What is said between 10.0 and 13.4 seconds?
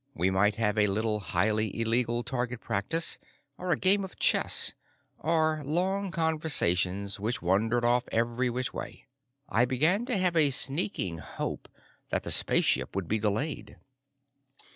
to have a sneaking hope that the spaceship would be